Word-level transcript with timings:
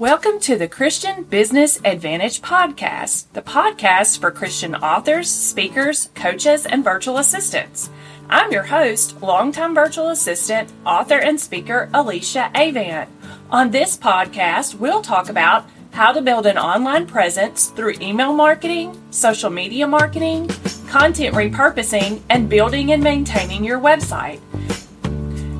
Welcome 0.00 0.40
to 0.40 0.56
the 0.56 0.66
Christian 0.66 1.24
Business 1.24 1.78
Advantage 1.84 2.40
Podcast, 2.40 3.26
the 3.34 3.42
podcast 3.42 4.18
for 4.18 4.30
Christian 4.30 4.74
authors, 4.76 5.30
speakers, 5.30 6.08
coaches, 6.14 6.64
and 6.64 6.82
virtual 6.82 7.18
assistants. 7.18 7.90
I'm 8.30 8.50
your 8.50 8.62
host, 8.62 9.20
longtime 9.20 9.74
virtual 9.74 10.08
assistant, 10.08 10.72
author, 10.86 11.18
and 11.18 11.38
speaker 11.38 11.90
Alicia 11.92 12.50
Avant. 12.54 13.10
On 13.50 13.72
this 13.72 13.98
podcast, 13.98 14.76
we'll 14.76 15.02
talk 15.02 15.28
about 15.28 15.68
how 15.90 16.12
to 16.12 16.22
build 16.22 16.46
an 16.46 16.56
online 16.56 17.06
presence 17.06 17.66
through 17.66 17.96
email 18.00 18.32
marketing, 18.32 18.98
social 19.10 19.50
media 19.50 19.86
marketing, 19.86 20.48
content 20.88 21.34
repurposing, 21.34 22.22
and 22.30 22.48
building 22.48 22.92
and 22.92 23.04
maintaining 23.04 23.62
your 23.62 23.78
website. 23.78 24.40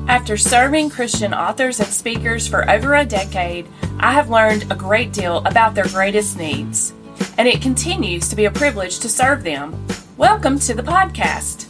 After 0.07 0.35
serving 0.35 0.89
Christian 0.89 1.33
authors 1.33 1.79
and 1.79 1.87
speakers 1.87 2.47
for 2.47 2.69
over 2.69 2.95
a 2.95 3.05
decade, 3.05 3.67
I 3.99 4.11
have 4.11 4.29
learned 4.29 4.69
a 4.71 4.75
great 4.75 5.13
deal 5.13 5.37
about 5.45 5.73
their 5.73 5.87
greatest 5.87 6.37
needs, 6.37 6.93
and 7.37 7.47
it 7.47 7.61
continues 7.61 8.27
to 8.29 8.35
be 8.35 8.45
a 8.45 8.51
privilege 8.51 8.99
to 8.99 9.09
serve 9.09 9.43
them. 9.43 9.85
Welcome 10.17 10.59
to 10.59 10.73
the 10.73 10.83
podcast. 10.83 11.67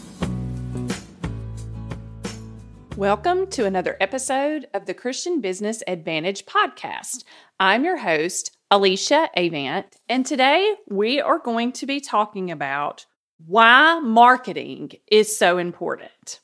Welcome 2.98 3.48
to 3.48 3.66
another 3.66 3.98
episode 4.00 4.68
of 4.74 4.86
the 4.86 4.94
Christian 4.94 5.42
Business 5.42 5.84
Advantage 5.86 6.46
podcast. 6.46 7.24
I'm 7.60 7.84
your 7.84 7.98
host, 7.98 8.58
Alicia 8.72 9.30
Avant, 9.36 9.86
and 10.08 10.26
today 10.26 10.76
we 10.90 11.22
are 11.22 11.40
going 11.40 11.74
to 11.74 11.86
be 11.86 12.00
talking 12.00 12.50
about 12.50 13.06
why 13.46 14.00
marketing 14.00 14.92
is 15.12 15.38
so 15.38 15.58
important. 15.58 16.40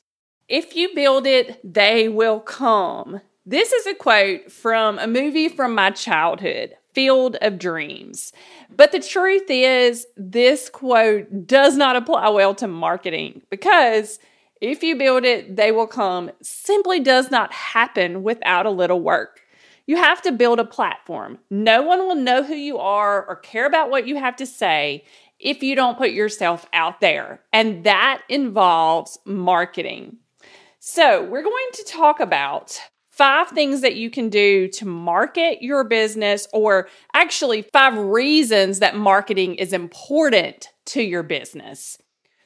If 0.48 0.74
you 0.74 0.94
build 0.94 1.26
it, 1.26 1.60
they 1.62 2.08
will 2.08 2.40
come. 2.40 3.20
This 3.44 3.70
is 3.70 3.86
a 3.86 3.94
quote 3.94 4.50
from 4.50 4.98
a 4.98 5.06
movie 5.06 5.50
from 5.50 5.74
my 5.74 5.90
childhood, 5.90 6.74
Field 6.94 7.36
of 7.42 7.58
Dreams. 7.58 8.32
But 8.74 8.92
the 8.92 9.00
truth 9.00 9.50
is, 9.50 10.06
this 10.16 10.70
quote 10.70 11.46
does 11.46 11.76
not 11.76 11.96
apply 11.96 12.30
well 12.30 12.54
to 12.56 12.66
marketing 12.66 13.42
because 13.50 14.18
if 14.62 14.82
you 14.82 14.96
build 14.96 15.24
it, 15.24 15.56
they 15.56 15.70
will 15.70 15.86
come 15.86 16.30
simply 16.40 16.98
does 16.98 17.30
not 17.30 17.52
happen 17.52 18.22
without 18.22 18.64
a 18.64 18.70
little 18.70 19.00
work. 19.00 19.42
You 19.86 19.96
have 19.96 20.22
to 20.22 20.32
build 20.32 20.60
a 20.60 20.64
platform. 20.64 21.38
No 21.50 21.82
one 21.82 22.00
will 22.00 22.14
know 22.14 22.42
who 22.42 22.54
you 22.54 22.78
are 22.78 23.22
or 23.26 23.36
care 23.36 23.66
about 23.66 23.90
what 23.90 24.06
you 24.06 24.16
have 24.16 24.36
to 24.36 24.46
say 24.46 25.04
if 25.38 25.62
you 25.62 25.76
don't 25.76 25.98
put 25.98 26.10
yourself 26.10 26.66
out 26.72 27.02
there. 27.02 27.42
And 27.52 27.84
that 27.84 28.22
involves 28.30 29.18
marketing. 29.26 30.16
So, 30.90 31.22
we're 31.22 31.42
going 31.42 31.68
to 31.74 31.84
talk 31.84 32.18
about 32.18 32.80
five 33.10 33.50
things 33.50 33.82
that 33.82 33.96
you 33.96 34.08
can 34.08 34.30
do 34.30 34.68
to 34.68 34.86
market 34.86 35.60
your 35.60 35.84
business, 35.84 36.48
or 36.50 36.88
actually, 37.12 37.60
five 37.60 37.94
reasons 37.98 38.78
that 38.78 38.96
marketing 38.96 39.56
is 39.56 39.74
important 39.74 40.70
to 40.86 41.02
your 41.02 41.22
business. 41.22 41.98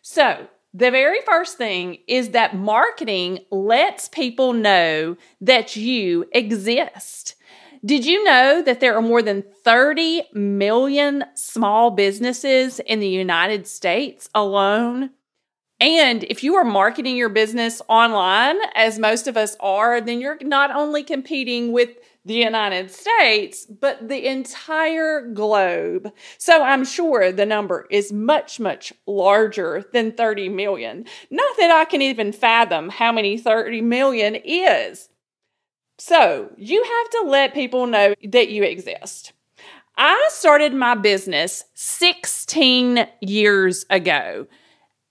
So, 0.02 0.48
the 0.74 0.90
very 0.90 1.20
first 1.20 1.56
thing 1.56 1.98
is 2.08 2.30
that 2.30 2.56
marketing 2.56 3.38
lets 3.52 4.08
people 4.08 4.54
know 4.54 5.16
that 5.40 5.76
you 5.76 6.28
exist. 6.32 7.36
Did 7.84 8.04
you 8.04 8.24
know 8.24 8.60
that 8.60 8.80
there 8.80 8.96
are 8.96 9.02
more 9.02 9.22
than 9.22 9.44
30 9.64 10.24
million 10.32 11.26
small 11.36 11.92
businesses 11.92 12.80
in 12.80 12.98
the 12.98 13.08
United 13.08 13.68
States 13.68 14.28
alone? 14.34 15.10
And 15.82 16.22
if 16.30 16.44
you 16.44 16.54
are 16.54 16.64
marketing 16.64 17.16
your 17.16 17.28
business 17.28 17.82
online, 17.88 18.56
as 18.76 19.00
most 19.00 19.26
of 19.26 19.36
us 19.36 19.56
are, 19.58 20.00
then 20.00 20.20
you're 20.20 20.38
not 20.40 20.70
only 20.70 21.02
competing 21.02 21.72
with 21.72 21.90
the 22.24 22.34
United 22.34 22.88
States, 22.92 23.66
but 23.66 24.08
the 24.08 24.28
entire 24.28 25.22
globe. 25.22 26.12
So 26.38 26.62
I'm 26.62 26.84
sure 26.84 27.32
the 27.32 27.44
number 27.44 27.88
is 27.90 28.12
much, 28.12 28.60
much 28.60 28.92
larger 29.08 29.84
than 29.92 30.12
30 30.12 30.50
million. 30.50 31.04
Not 31.32 31.56
that 31.58 31.72
I 31.72 31.84
can 31.84 32.00
even 32.00 32.30
fathom 32.30 32.88
how 32.88 33.10
many 33.10 33.36
30 33.36 33.80
million 33.80 34.36
is. 34.36 35.08
So 35.98 36.52
you 36.56 36.80
have 36.80 37.10
to 37.10 37.28
let 37.28 37.54
people 37.54 37.88
know 37.88 38.14
that 38.28 38.50
you 38.50 38.62
exist. 38.62 39.32
I 39.96 40.28
started 40.30 40.74
my 40.74 40.94
business 40.94 41.64
16 41.74 43.04
years 43.20 43.84
ago. 43.90 44.46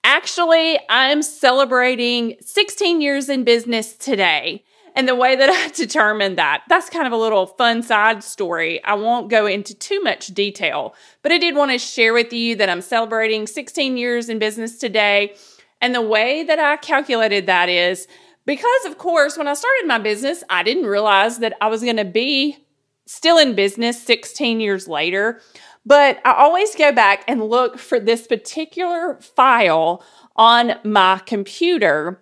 Actually, 0.04 0.80
I'm 0.90 1.22
celebrating 1.22 2.36
16 2.42 3.02
years 3.02 3.30
in 3.30 3.44
business 3.44 3.96
today. 3.96 4.64
And 4.96 5.08
the 5.08 5.16
way 5.16 5.36
that 5.36 5.50
I 5.50 5.70
determined 5.76 6.38
that, 6.38 6.64
that's 6.68 6.90
kind 6.90 7.08
of 7.08 7.14
a 7.14 7.18
little 7.18 7.46
fun 7.46 7.84
side 7.84 8.24
story. 8.24 8.84
I 8.84 8.96
won't 8.96 9.30
go 9.30 9.46
into 9.46 9.74
too 9.74 10.02
much 10.02 10.28
detail, 10.28 10.96
but 11.22 11.32
I 11.32 11.38
did 11.38 11.56
want 11.56 11.72
to 11.72 11.78
share 11.78 12.14
with 12.14 12.34
you 12.34 12.56
that 12.58 12.70
I'm 12.70 12.82
celebrating 12.82 13.48
16 13.48 13.98
years 13.98 14.28
in 14.28 14.40
business 14.40 14.78
today. 14.78 15.36
And 15.80 15.96
the 15.96 16.02
way 16.02 16.44
that 16.44 16.60
I 16.60 16.78
calculated 16.78 17.46
that 17.46 17.70
is 17.70 18.08
because, 18.46 18.86
of 18.86 18.98
course, 18.98 19.38
when 19.38 19.48
I 19.48 19.54
started 19.54 19.88
my 19.88 20.00
business, 20.00 20.44
I 20.50 20.64
didn't 20.64 20.86
realize 20.86 21.40
that 21.40 21.54
I 21.62 21.68
was 21.68 21.84
going 21.84 21.98
to 21.98 22.06
be 22.06 22.58
still 23.06 23.38
in 23.38 23.56
business 23.56 24.02
16 24.02 24.60
years 24.60 24.88
later. 24.88 25.42
But 25.86 26.20
I 26.26 26.34
always 26.34 26.76
go 26.76 26.92
back 26.92 27.24
and 27.28 27.44
look 27.44 27.80
for 27.80 28.00
this 28.00 28.28
particular 28.28 29.20
file 29.22 30.04
on 30.36 30.76
my 30.84 31.22
computer 31.26 32.22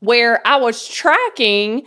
where 0.00 0.46
I 0.46 0.56
was 0.56 0.86
tracking 0.88 1.84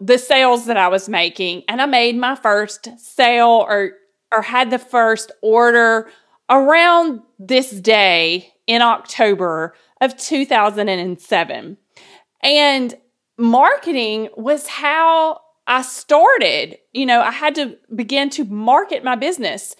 the 0.00 0.18
sales 0.18 0.66
that 0.66 0.76
I 0.76 0.88
was 0.88 1.08
making 1.08 1.64
and 1.68 1.82
I 1.82 1.86
made 1.86 2.16
my 2.16 2.34
first 2.34 2.88
sale 2.98 3.64
or 3.68 3.92
or 4.30 4.42
had 4.42 4.70
the 4.70 4.78
first 4.78 5.32
order 5.42 6.10
around 6.50 7.20
this 7.38 7.70
day 7.70 8.52
in 8.66 8.82
October 8.82 9.74
of 10.00 10.16
2007. 10.16 11.76
And 12.42 12.94
marketing 13.38 14.28
was 14.36 14.68
how 14.68 15.40
I 15.66 15.82
started. 15.82 16.78
You 16.92 17.06
know, 17.06 17.20
I 17.20 17.30
had 17.30 17.54
to 17.56 17.76
begin 17.94 18.30
to 18.30 18.44
market 18.44 19.02
my 19.02 19.16
business 19.16 19.74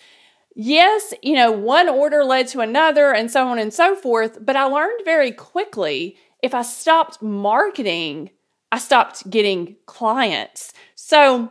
yes, 0.58 1.14
you 1.22 1.34
know, 1.34 1.52
one 1.52 1.88
order 1.88 2.24
led 2.24 2.48
to 2.48 2.60
another 2.60 3.14
and 3.14 3.30
so 3.30 3.46
on 3.46 3.58
and 3.58 3.72
so 3.72 3.94
forth. 3.94 4.44
But 4.44 4.56
I 4.56 4.64
learned 4.64 5.00
very 5.04 5.30
quickly 5.30 6.16
if 6.42 6.52
I 6.52 6.62
stopped 6.62 7.22
marketing, 7.22 8.30
I 8.70 8.78
stopped 8.78 9.30
getting 9.30 9.76
clients. 9.86 10.72
So 10.94 11.50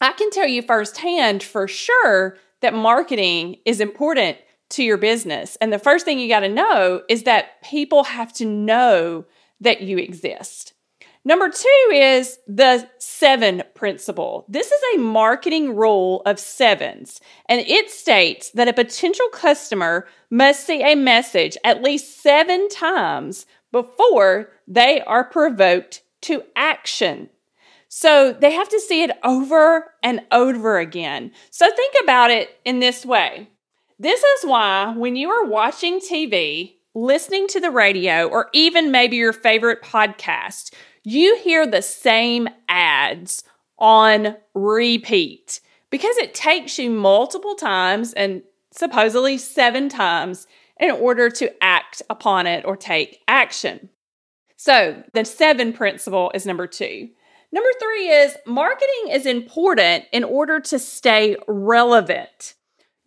I 0.00 0.12
can 0.12 0.30
tell 0.30 0.48
you 0.48 0.62
firsthand 0.62 1.42
for 1.42 1.68
sure 1.68 2.36
that 2.60 2.74
marketing 2.74 3.56
is 3.64 3.80
important 3.80 4.36
to 4.70 4.82
your 4.82 4.98
business. 4.98 5.56
And 5.60 5.72
the 5.72 5.78
first 5.78 6.04
thing 6.04 6.18
you 6.18 6.28
got 6.28 6.40
to 6.40 6.48
know 6.48 7.02
is 7.08 7.22
that 7.24 7.62
people 7.62 8.04
have 8.04 8.32
to 8.34 8.44
know 8.44 9.26
that 9.60 9.80
you 9.82 9.98
exist. 9.98 10.74
Number 11.24 11.50
two 11.50 11.90
is 11.92 12.38
the 12.46 12.88
seven 12.98 13.62
principle. 13.74 14.46
This 14.48 14.70
is 14.70 14.80
a 14.94 14.98
marketing 14.98 15.76
rule 15.76 16.22
of 16.24 16.38
sevens, 16.38 17.20
and 17.46 17.60
it 17.60 17.90
states 17.90 18.50
that 18.52 18.68
a 18.68 18.72
potential 18.72 19.28
customer 19.30 20.06
must 20.30 20.66
see 20.66 20.82
a 20.82 20.94
message 20.94 21.58
at 21.62 21.82
least 21.82 22.22
seven 22.22 22.68
times 22.70 23.44
before 23.70 24.50
they 24.66 25.02
are 25.02 25.24
provoked 25.24 26.02
to 26.22 26.42
action. 26.56 27.28
So 27.88 28.32
they 28.32 28.52
have 28.52 28.68
to 28.70 28.80
see 28.80 29.02
it 29.02 29.10
over 29.22 29.92
and 30.02 30.22
over 30.32 30.78
again. 30.78 31.32
So 31.50 31.68
think 31.70 31.94
about 32.02 32.30
it 32.30 32.58
in 32.64 32.78
this 32.78 33.04
way. 33.04 33.48
This 33.98 34.22
is 34.22 34.44
why 34.44 34.94
when 34.96 35.16
you 35.16 35.28
are 35.28 35.44
watching 35.44 35.98
TV, 35.98 36.76
listening 36.94 37.46
to 37.48 37.60
the 37.60 37.70
radio, 37.70 38.26
or 38.26 38.48
even 38.52 38.90
maybe 38.90 39.16
your 39.16 39.32
favorite 39.32 39.82
podcast, 39.82 40.72
you 41.04 41.36
hear 41.38 41.66
the 41.66 41.82
same 41.82 42.48
ads 42.68 43.44
on 43.78 44.36
repeat 44.54 45.60
because 45.90 46.16
it 46.18 46.34
takes 46.34 46.78
you 46.78 46.90
multiple 46.90 47.54
times 47.54 48.12
and 48.12 48.42
supposedly 48.72 49.38
seven 49.38 49.88
times 49.88 50.46
in 50.78 50.90
order 50.90 51.28
to 51.28 51.52
act 51.62 52.02
upon 52.08 52.46
it 52.46 52.64
or 52.64 52.76
take 52.76 53.20
action. 53.28 53.88
So, 54.56 55.02
the 55.14 55.24
seven 55.24 55.72
principle 55.72 56.30
is 56.34 56.46
number 56.46 56.66
two. 56.66 57.08
Number 57.52 57.70
three 57.80 58.08
is 58.08 58.36
marketing 58.46 59.10
is 59.10 59.26
important 59.26 60.04
in 60.12 60.22
order 60.22 60.60
to 60.60 60.78
stay 60.78 61.36
relevant. 61.48 62.54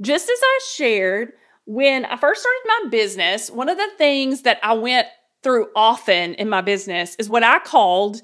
Just 0.01 0.29
as 0.29 0.39
I 0.41 0.59
shared, 0.75 1.33
when 1.65 2.05
I 2.05 2.17
first 2.17 2.41
started 2.41 2.61
my 2.65 2.89
business, 2.89 3.49
one 3.49 3.69
of 3.69 3.77
the 3.77 3.89
things 3.97 4.41
that 4.41 4.59
I 4.61 4.73
went 4.73 5.07
through 5.43 5.67
often 5.75 6.33
in 6.35 6.49
my 6.49 6.61
business 6.61 7.15
is 7.15 7.29
what 7.29 7.43
I 7.43 7.59
called, 7.59 8.21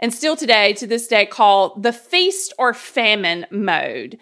and 0.00 0.12
still 0.12 0.36
today 0.36 0.72
to 0.74 0.86
this 0.86 1.06
day 1.06 1.26
call 1.26 1.78
the 1.78 1.92
feast 1.92 2.52
or 2.58 2.74
famine 2.74 3.46
mode. 3.50 4.18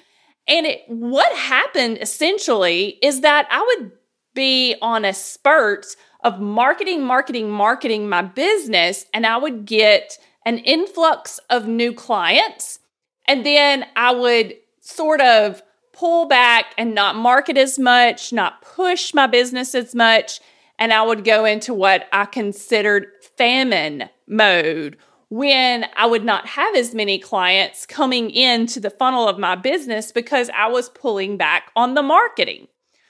And 0.47 0.67
it, 0.67 0.82
what 0.88 1.32
happened 1.37 1.99
essentially 2.00 2.99
is 3.02 3.20
that 3.20 3.47
I 3.50 3.61
would 3.61 3.93
be 4.35 4.76
on 4.82 5.05
a 5.05 5.14
spurt 5.14 5.87
of 6.23 6.41
marketing, 6.41 7.05
marketing, 7.05 7.50
marketing 7.50 8.08
my 8.08 8.23
business, 8.23 9.06
and 9.14 9.26
I 9.26 9.37
would 9.37 9.64
get 9.64 10.19
an 10.44 10.58
influx 10.58 11.38
of 11.50 11.67
new 11.67 11.93
clients. 11.93 12.79
And 13.26 13.47
then 13.47 13.87
I 13.97 14.12
would 14.12 14.55
sort 14.81 15.20
of 15.20 15.62
pull 15.93 16.26
back 16.26 16.75
and 16.79 16.94
not 16.94 17.14
market 17.14 17.56
as 17.56 17.79
much, 17.79 18.32
not 18.32 18.62
push 18.62 19.14
my 19.14 19.26
business 19.26 19.75
as 19.75 19.94
much. 19.94 20.41
And 20.81 20.94
I 20.94 21.03
would 21.03 21.25
go 21.25 21.44
into 21.44 21.75
what 21.75 22.09
I 22.11 22.25
considered 22.25 23.06
famine 23.37 24.09
mode 24.27 24.97
when 25.29 25.87
I 25.94 26.06
would 26.06 26.25
not 26.25 26.49
have 26.49 26.75
as 26.75 26.94
many 26.94 27.19
clients 27.19 27.87
coming 27.87 28.31
into 28.31 28.81
the 28.81 28.91
funnel 28.91 29.29
of 29.29 29.38
my 29.38 29.55
business 29.55 30.11
because 30.11 30.50
I 30.56 30.67
was 30.67 30.88
pulling 30.88 31.37
back 31.37 31.71
on 31.77 31.94
the 31.94 32.03
marketing. 32.03 32.67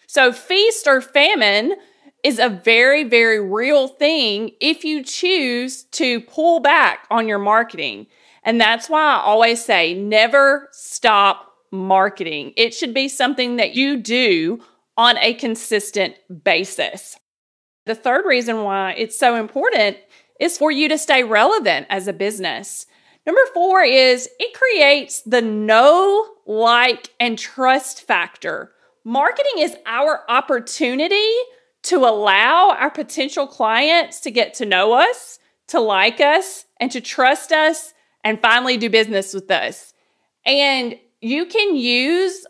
So, 0.06 0.32
feast 0.32 0.86
or 0.86 1.00
famine 1.00 1.76
is 2.24 2.38
a 2.38 2.48
very, 2.48 3.04
very 3.04 3.40
real 3.40 3.88
thing 3.88 4.50
if 4.60 4.84
you 4.84 5.02
choose 5.02 5.84
to 5.84 6.20
pull 6.22 6.60
back 6.60 7.06
on 7.10 7.26
your 7.26 7.38
marketing. 7.38 8.06
And 8.42 8.60
that's 8.60 8.90
why 8.90 9.00
I 9.00 9.20
always 9.20 9.64
say 9.64 9.94
never 9.94 10.68
stop 10.72 11.54
marketing. 11.70 12.52
It 12.56 12.74
should 12.74 12.92
be 12.92 13.08
something 13.08 13.56
that 13.56 13.74
you 13.74 13.96
do 13.96 14.60
on 14.96 15.16
a 15.18 15.34
consistent 15.34 16.16
basis. 16.44 17.16
The 17.86 17.94
third 17.94 18.26
reason 18.26 18.62
why 18.62 18.92
it's 18.92 19.18
so 19.18 19.36
important 19.36 19.96
is 20.38 20.56
for 20.58 20.70
you 20.70 20.88
to 20.88 20.98
stay 20.98 21.24
relevant 21.24 21.86
as 21.90 22.08
a 22.08 22.12
business. 22.12 22.86
Number 23.26 23.42
four 23.52 23.82
is 23.82 24.28
it 24.38 24.54
creates 24.54 25.22
the 25.22 25.42
know, 25.42 26.26
like, 26.46 27.10
and 27.20 27.38
trust 27.38 28.02
factor. 28.02 28.72
Marketing 29.04 29.58
is 29.58 29.76
our 29.86 30.24
opportunity 30.28 31.32
to 31.82 31.98
allow 31.98 32.70
our 32.70 32.90
potential 32.90 33.46
clients 33.46 34.20
to 34.20 34.30
get 34.30 34.54
to 34.54 34.66
know 34.66 34.92
us, 34.92 35.38
to 35.68 35.80
like 35.80 36.20
us, 36.20 36.66
and 36.78 36.90
to 36.92 37.00
trust 37.00 37.52
us, 37.52 37.94
and 38.24 38.40
finally 38.40 38.76
do 38.76 38.90
business 38.90 39.32
with 39.32 39.50
us. 39.50 39.94
And 40.44 40.98
you 41.20 41.46
can 41.46 41.76
use 41.76 42.46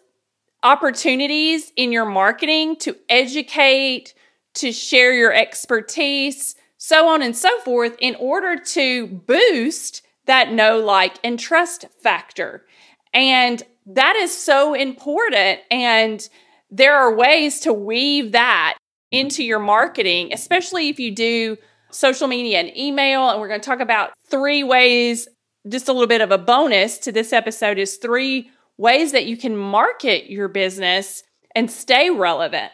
opportunities 0.62 1.72
in 1.76 1.92
your 1.92 2.04
marketing 2.04 2.76
to 2.76 2.96
educate, 3.08 4.14
to 4.54 4.72
share 4.72 5.12
your 5.14 5.32
expertise, 5.32 6.54
so 6.76 7.08
on 7.08 7.22
and 7.22 7.36
so 7.36 7.58
forth, 7.60 7.96
in 8.00 8.14
order 8.16 8.56
to 8.56 9.06
boost 9.06 10.02
that 10.26 10.52
know, 10.52 10.78
like, 10.78 11.18
and 11.24 11.38
trust 11.38 11.86
factor. 12.02 12.64
And 13.12 13.62
that 13.86 14.16
is 14.16 14.36
so 14.36 14.74
important. 14.74 15.60
And 15.70 16.28
there 16.70 16.96
are 16.96 17.14
ways 17.14 17.60
to 17.60 17.72
weave 17.72 18.32
that 18.32 18.76
into 19.10 19.42
your 19.42 19.58
marketing, 19.58 20.32
especially 20.32 20.88
if 20.88 21.00
you 21.00 21.10
do 21.10 21.56
social 21.90 22.28
media 22.28 22.60
and 22.60 22.76
email. 22.76 23.28
And 23.28 23.40
we're 23.40 23.48
going 23.48 23.60
to 23.60 23.66
talk 23.68 23.80
about 23.80 24.12
three 24.28 24.62
ways, 24.62 25.26
just 25.68 25.88
a 25.88 25.92
little 25.92 26.06
bit 26.06 26.20
of 26.20 26.30
a 26.30 26.38
bonus 26.38 26.98
to 26.98 27.12
this 27.12 27.32
episode 27.32 27.78
is 27.78 27.96
three 27.96 28.50
ways 28.78 29.12
that 29.12 29.26
you 29.26 29.36
can 29.36 29.56
market 29.56 30.30
your 30.30 30.48
business 30.48 31.22
and 31.54 31.70
stay 31.70 32.10
relevant 32.10 32.70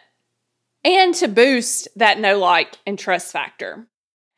and 0.87 1.13
to 1.15 1.27
boost 1.27 1.89
that 1.97 2.19
know, 2.19 2.39
like, 2.39 2.77
and 2.87 2.97
trust 2.97 3.33
factor. 3.33 3.87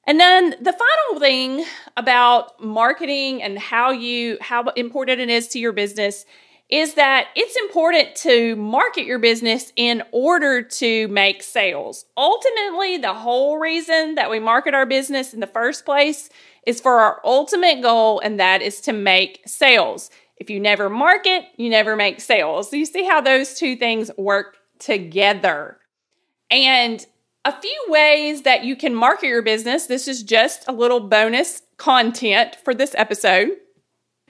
And 0.08 0.20
then 0.20 0.56
the 0.60 0.74
final 0.74 1.20
thing 1.20 1.64
about 1.96 2.64
marketing 2.64 3.44
and 3.44 3.60
how 3.60 3.92
you 3.92 4.40
how 4.42 4.64
important 4.70 5.22
it 5.22 5.30
is 5.30 5.48
to 5.50 5.60
your 5.60 5.74
business 5.74 6.26
is 6.70 6.96
that 6.96 7.28
it's 7.36 7.56
important 7.58 8.16
to 8.16 8.56
market 8.56 9.06
your 9.06 9.20
business 9.20 9.72
in 9.76 10.02
order 10.12 10.64
to 10.64 11.08
make 11.10 11.44
sales. 11.44 12.06
Ultimately, 12.18 12.98
the 12.98 13.14
whole 13.14 13.60
reason 13.60 14.16
that 14.16 14.32
we 14.32 14.40
market 14.40 14.74
our 14.74 14.86
business 14.86 15.34
in 15.34 15.40
the 15.40 15.48
first 15.48 15.86
place 15.86 16.30
is 16.66 16.82
for 16.82 17.00
our 17.00 17.22
ultimate 17.24 17.82
goal, 17.82 18.20
and 18.20 18.40
that 18.40 18.62
is 18.62 18.82
to 18.82 18.94
make 18.94 19.42
sales. 19.46 20.10
If 20.38 20.50
you 20.50 20.60
never 20.60 20.90
market, 20.90 21.46
you 21.58 21.70
never 21.70 21.96
make 21.96 22.22
sales. 22.22 22.70
So 22.70 22.78
you 22.78 22.86
see 22.86 23.04
how 23.04 23.22
those 23.22 23.56
two 23.56 23.76
things 23.76 24.10
work 24.18 24.56
together. 24.80 25.78
And 26.52 27.06
a 27.46 27.62
few 27.62 27.86
ways 27.88 28.44
that 28.44 28.64
you 28.64 28.76
can 28.76 28.94
market 28.94 29.28
your 29.28 29.42
business. 29.42 29.86
This 29.86 30.08
is 30.08 30.24
just 30.24 30.68
a 30.68 30.72
little 30.72 31.00
bonus 31.00 31.62
content 31.78 32.58
for 32.64 32.76
this 32.76 32.94
episode. 32.98 33.52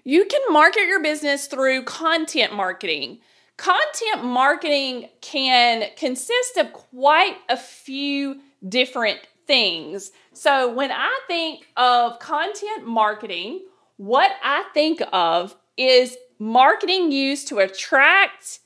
You 0.03 0.25
can 0.25 0.41
market 0.49 0.83
your 0.87 1.01
business 1.01 1.47
through 1.47 1.83
content 1.83 2.53
marketing. 2.53 3.19
Content 3.57 4.23
marketing 4.23 5.09
can 5.21 5.89
consist 5.97 6.57
of 6.57 6.71
quite 6.71 7.35
a 7.49 7.57
few 7.57 8.39
different 8.67 9.19
things. 9.47 10.11
So, 10.33 10.73
when 10.73 10.91
I 10.91 11.19
think 11.27 11.65
of 11.75 12.19
content 12.19 12.85
marketing, 12.85 13.65
what 13.97 14.31
I 14.41 14.63
think 14.73 15.01
of 15.11 15.55
is 15.75 16.15
marketing 16.37 17.11
used 17.11 17.49
to 17.49 17.57
attract 17.57 18.59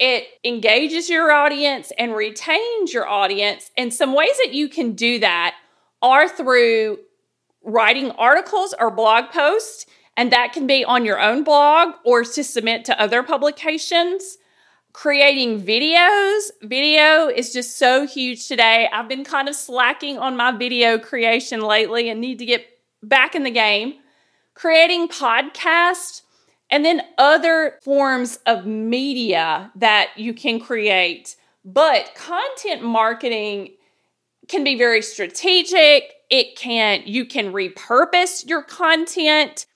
it 0.00 0.26
engages 0.44 1.10
your 1.10 1.30
audience 1.30 1.92
and 1.98 2.16
retains 2.16 2.92
your 2.92 3.06
audience. 3.06 3.70
And 3.76 3.92
some 3.92 4.14
ways 4.14 4.36
that 4.42 4.54
you 4.54 4.68
can 4.68 4.94
do 4.94 5.18
that 5.18 5.54
are 6.00 6.26
through 6.26 6.98
writing 7.62 8.10
articles 8.12 8.74
or 8.80 8.90
blog 8.90 9.26
posts, 9.30 9.84
and 10.16 10.32
that 10.32 10.54
can 10.54 10.66
be 10.66 10.84
on 10.86 11.04
your 11.04 11.20
own 11.20 11.44
blog 11.44 11.94
or 12.02 12.24
to 12.24 12.42
submit 12.42 12.86
to 12.86 12.98
other 13.00 13.22
publications. 13.22 14.38
Creating 14.94 15.62
videos. 15.62 16.50
Video 16.62 17.28
is 17.28 17.52
just 17.52 17.76
so 17.76 18.06
huge 18.06 18.48
today. 18.48 18.88
I've 18.92 19.08
been 19.08 19.22
kind 19.22 19.48
of 19.48 19.54
slacking 19.54 20.18
on 20.18 20.34
my 20.34 20.50
video 20.50 20.98
creation 20.98 21.60
lately 21.60 22.08
and 22.08 22.20
need 22.20 22.38
to 22.38 22.46
get 22.46 22.66
back 23.02 23.34
in 23.34 23.44
the 23.44 23.50
game. 23.50 23.94
Creating 24.54 25.08
podcasts 25.08 26.22
and 26.70 26.84
then 26.84 27.02
other 27.18 27.78
forms 27.82 28.38
of 28.46 28.66
media 28.66 29.70
that 29.76 30.10
you 30.16 30.32
can 30.32 30.60
create. 30.60 31.36
But 31.64 32.14
content 32.14 32.82
marketing 32.82 33.70
can 34.48 34.64
be 34.64 34.76
very 34.76 35.02
strategic. 35.02 36.12
It 36.30 36.56
can, 36.56 37.02
you 37.06 37.24
can 37.24 37.52
repurpose 37.52 38.48
your 38.48 38.62
content. 38.62 39.66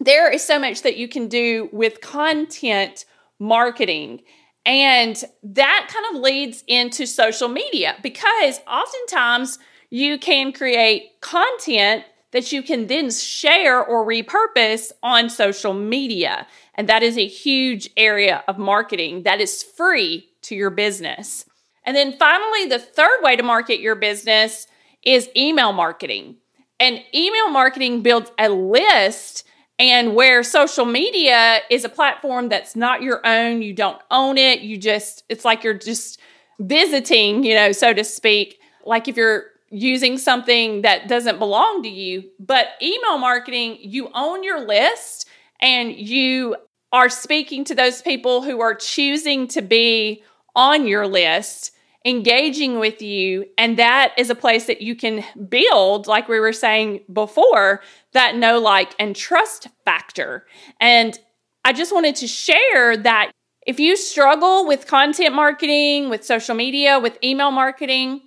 There 0.00 0.30
is 0.30 0.44
so 0.44 0.58
much 0.58 0.82
that 0.82 0.96
you 0.96 1.08
can 1.08 1.28
do 1.28 1.68
with 1.72 2.00
content 2.00 3.04
marketing. 3.38 4.22
And 4.66 5.22
that 5.42 5.90
kind 5.92 6.16
of 6.16 6.22
leads 6.22 6.64
into 6.66 7.06
social 7.06 7.48
media 7.48 7.96
because 8.02 8.60
oftentimes 8.66 9.58
you 9.90 10.18
can 10.18 10.52
create 10.52 11.20
content 11.20 12.04
that 12.34 12.50
you 12.50 12.64
can 12.64 12.88
then 12.88 13.10
share 13.10 13.82
or 13.82 14.04
repurpose 14.04 14.90
on 15.04 15.30
social 15.30 15.72
media. 15.72 16.46
And 16.74 16.88
that 16.88 17.04
is 17.04 17.16
a 17.16 17.26
huge 17.26 17.88
area 17.96 18.42
of 18.48 18.58
marketing 18.58 19.22
that 19.22 19.40
is 19.40 19.62
free 19.62 20.28
to 20.42 20.56
your 20.56 20.70
business. 20.70 21.46
And 21.84 21.96
then 21.96 22.12
finally, 22.18 22.66
the 22.66 22.80
third 22.80 23.20
way 23.22 23.36
to 23.36 23.44
market 23.44 23.78
your 23.78 23.94
business 23.94 24.66
is 25.04 25.30
email 25.36 25.72
marketing. 25.72 26.36
And 26.80 27.00
email 27.14 27.50
marketing 27.50 28.02
builds 28.02 28.32
a 28.36 28.48
list 28.48 29.44
and 29.78 30.16
where 30.16 30.42
social 30.42 30.86
media 30.86 31.60
is 31.70 31.84
a 31.84 31.88
platform 31.88 32.48
that's 32.48 32.74
not 32.74 33.00
your 33.00 33.24
own, 33.24 33.62
you 33.62 33.72
don't 33.72 34.00
own 34.10 34.38
it, 34.38 34.60
you 34.60 34.76
just, 34.76 35.22
it's 35.28 35.44
like 35.44 35.62
you're 35.62 35.74
just 35.74 36.18
visiting, 36.58 37.44
you 37.44 37.54
know, 37.54 37.70
so 37.70 37.92
to 37.94 38.02
speak. 38.02 38.58
Like 38.84 39.06
if 39.06 39.16
you're 39.16 39.44
using 39.70 40.18
something 40.18 40.82
that 40.82 41.08
doesn't 41.08 41.38
belong 41.38 41.82
to 41.82 41.88
you. 41.88 42.24
But 42.38 42.68
email 42.82 43.18
marketing, 43.18 43.78
you 43.80 44.10
own 44.14 44.44
your 44.44 44.66
list 44.66 45.28
and 45.60 45.92
you 45.92 46.56
are 46.92 47.08
speaking 47.08 47.64
to 47.64 47.74
those 47.74 48.02
people 48.02 48.42
who 48.42 48.60
are 48.60 48.74
choosing 48.74 49.48
to 49.48 49.62
be 49.62 50.22
on 50.54 50.86
your 50.86 51.06
list, 51.06 51.72
engaging 52.04 52.78
with 52.78 53.02
you. 53.02 53.46
And 53.58 53.76
that 53.78 54.12
is 54.16 54.30
a 54.30 54.34
place 54.34 54.66
that 54.66 54.80
you 54.80 54.94
can 54.94 55.24
build, 55.48 56.06
like 56.06 56.28
we 56.28 56.38
were 56.38 56.52
saying 56.52 57.00
before, 57.12 57.82
that 58.12 58.36
know, 58.36 58.60
like, 58.60 58.94
and 58.98 59.16
trust 59.16 59.68
factor. 59.84 60.46
And 60.78 61.18
I 61.64 61.72
just 61.72 61.92
wanted 61.92 62.14
to 62.16 62.28
share 62.28 62.96
that 62.98 63.32
if 63.66 63.80
you 63.80 63.96
struggle 63.96 64.66
with 64.66 64.86
content 64.86 65.34
marketing, 65.34 66.10
with 66.10 66.24
social 66.24 66.54
media, 66.54 67.00
with 67.00 67.18
email 67.24 67.50
marketing, 67.50 68.20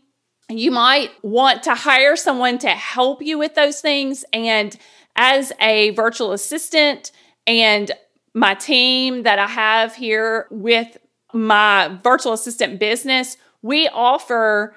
you 0.49 0.71
might 0.71 1.11
want 1.23 1.63
to 1.63 1.75
hire 1.75 2.15
someone 2.15 2.57
to 2.59 2.69
help 2.69 3.21
you 3.21 3.37
with 3.37 3.55
those 3.55 3.81
things. 3.81 4.23
And 4.31 4.75
as 5.15 5.51
a 5.59 5.89
virtual 5.91 6.31
assistant 6.31 7.11
and 7.45 7.91
my 8.33 8.53
team 8.53 9.23
that 9.23 9.39
I 9.39 9.47
have 9.47 9.95
here 9.95 10.47
with 10.49 10.97
my 11.33 11.99
virtual 12.03 12.33
assistant 12.33 12.79
business, 12.79 13.35
we 13.61 13.87
offer 13.89 14.75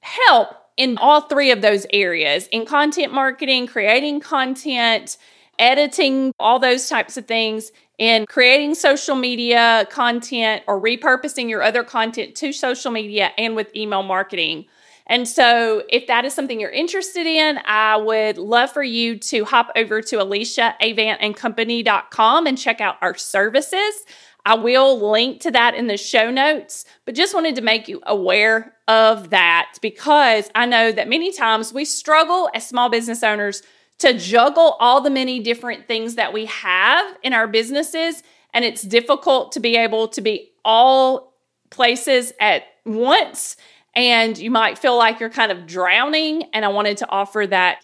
help 0.00 0.48
in 0.76 0.98
all 0.98 1.22
three 1.22 1.50
of 1.50 1.62
those 1.62 1.86
areas 1.92 2.48
in 2.48 2.66
content 2.66 3.12
marketing, 3.12 3.66
creating 3.66 4.20
content, 4.20 5.16
editing, 5.58 6.32
all 6.38 6.58
those 6.58 6.88
types 6.88 7.16
of 7.16 7.26
things, 7.26 7.70
in 7.98 8.26
creating 8.26 8.74
social 8.74 9.16
media 9.16 9.86
content 9.90 10.62
or 10.66 10.80
repurposing 10.80 11.48
your 11.48 11.62
other 11.62 11.82
content 11.82 12.34
to 12.34 12.52
social 12.52 12.90
media 12.90 13.30
and 13.38 13.56
with 13.56 13.74
email 13.74 14.02
marketing. 14.02 14.66
And 15.08 15.28
so, 15.28 15.84
if 15.88 16.08
that 16.08 16.24
is 16.24 16.34
something 16.34 16.58
you're 16.58 16.70
interested 16.70 17.26
in, 17.26 17.60
I 17.64 17.96
would 17.96 18.38
love 18.38 18.72
for 18.72 18.82
you 18.82 19.16
to 19.18 19.44
hop 19.44 19.70
over 19.76 20.02
to 20.02 20.16
AliciaAvantandCompany.com 20.16 22.46
and 22.46 22.58
check 22.58 22.80
out 22.80 22.96
our 23.00 23.14
services. 23.14 24.04
I 24.44 24.54
will 24.54 25.10
link 25.10 25.40
to 25.42 25.50
that 25.50 25.74
in 25.74 25.88
the 25.88 25.96
show 25.96 26.30
notes, 26.30 26.84
but 27.04 27.16
just 27.16 27.34
wanted 27.34 27.56
to 27.56 27.62
make 27.62 27.88
you 27.88 28.00
aware 28.04 28.74
of 28.86 29.30
that 29.30 29.76
because 29.82 30.48
I 30.54 30.66
know 30.66 30.92
that 30.92 31.08
many 31.08 31.32
times 31.32 31.72
we 31.72 31.84
struggle 31.84 32.48
as 32.54 32.64
small 32.66 32.88
business 32.88 33.24
owners 33.24 33.64
to 33.98 34.16
juggle 34.16 34.76
all 34.78 35.00
the 35.00 35.10
many 35.10 35.40
different 35.40 35.88
things 35.88 36.14
that 36.14 36.32
we 36.32 36.44
have 36.46 37.16
in 37.22 37.32
our 37.32 37.48
businesses. 37.48 38.22
And 38.54 38.64
it's 38.64 38.82
difficult 38.82 39.50
to 39.52 39.60
be 39.60 39.76
able 39.76 40.08
to 40.08 40.20
be 40.20 40.52
all 40.64 41.34
places 41.70 42.32
at 42.38 42.62
once. 42.84 43.56
And 43.96 44.38
you 44.38 44.50
might 44.50 44.78
feel 44.78 44.96
like 44.96 45.18
you're 45.18 45.30
kind 45.30 45.50
of 45.50 45.66
drowning. 45.66 46.44
And 46.52 46.64
I 46.64 46.68
wanted 46.68 46.98
to 46.98 47.08
offer 47.08 47.46
that, 47.48 47.80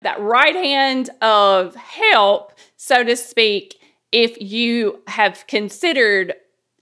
that 0.00 0.18
right 0.20 0.54
hand 0.54 1.10
of 1.20 1.76
help, 1.76 2.54
so 2.76 3.04
to 3.04 3.14
speak, 3.14 3.76
if 4.10 4.40
you 4.40 5.02
have 5.06 5.44
considered 5.46 6.34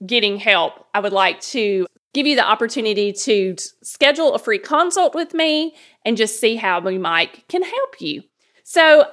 getting 0.05 0.37
help. 0.37 0.85
I 0.93 0.99
would 0.99 1.13
like 1.13 1.41
to 1.41 1.85
give 2.13 2.27
you 2.27 2.35
the 2.35 2.47
opportunity 2.47 3.13
to 3.13 3.55
schedule 3.83 4.33
a 4.33 4.39
free 4.39 4.59
consult 4.59 5.15
with 5.15 5.33
me 5.33 5.75
and 6.05 6.17
just 6.17 6.39
see 6.39 6.55
how 6.55 6.79
we 6.79 6.97
might 6.97 7.47
can 7.47 7.63
help 7.63 8.01
you. 8.01 8.23
So, 8.63 9.05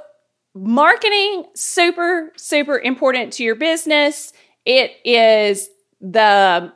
marketing 0.54 1.44
super 1.54 2.32
super 2.36 2.78
important 2.78 3.32
to 3.34 3.44
your 3.44 3.54
business. 3.54 4.32
It 4.64 4.92
is 5.04 5.68
the 6.00 6.72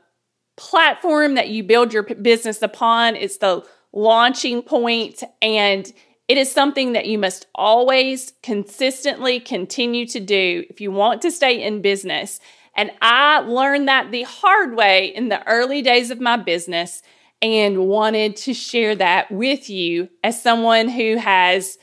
platform 0.63 1.35
that 1.35 1.49
you 1.49 1.65
build 1.65 1.93
your 1.93 2.05
business 2.05 2.63
upon. 2.63 3.17
It's 3.17 3.39
the 3.39 3.67
launching 3.93 4.63
point 4.63 5.25
and 5.43 5.93
it 6.29 6.39
is 6.39 6.51
something 6.51 6.93
that 6.93 7.07
you 7.07 7.19
must 7.19 7.47
always 7.55 8.33
consistently 8.43 9.41
continue 9.41 10.07
to 10.07 10.21
do 10.21 10.65
if 10.71 10.81
you 10.81 10.93
want 10.93 11.21
to 11.23 11.33
stay 11.33 11.61
in 11.63 11.83
business. 11.83 12.39
And 12.77 12.93
I 13.03 13.41
learned 13.41 13.89
that 13.89 14.13
the 14.13 14.23
hard 14.23 14.77
way 14.77 15.07
in 15.07 15.29
the 15.31 15.47
early 15.49 15.83
days 15.83 16.11
of 16.13 16.21
my 16.21 16.37
business 16.37 17.03
and 17.43 17.89
wanted 17.89 18.37
to 18.37 18.55
share 18.55 18.95
that 18.95 19.33
with 19.33 19.69
you 19.69 20.09
as 20.23 20.41
someone 20.41 20.89
who 20.89 21.17
has 21.17 21.77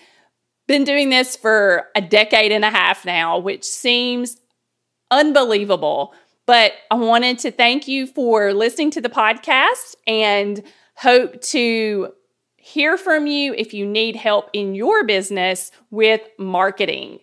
been 0.67 0.85
doing 0.85 1.09
this 1.09 1.35
for 1.35 1.87
a 1.95 2.01
decade 2.01 2.53
and 2.53 2.63
a 2.63 2.69
half 2.69 3.05
now, 3.05 3.37
which 3.37 3.65
seems 3.65 4.37
unbelievable. 5.11 6.13
But 6.49 6.71
I 6.89 6.95
wanted 6.95 7.37
to 7.41 7.51
thank 7.51 7.87
you 7.87 8.07
for 8.07 8.55
listening 8.55 8.89
to 8.91 9.01
the 9.01 9.07
podcast 9.07 9.93
and 10.07 10.63
hope 10.95 11.39
to 11.41 12.11
hear 12.57 12.97
from 12.97 13.27
you 13.27 13.53
if 13.53 13.71
you 13.71 13.85
need 13.85 14.15
help 14.15 14.49
in 14.51 14.73
your 14.73 15.05
business 15.05 15.71
with 15.91 16.21
marketing. 16.39 17.19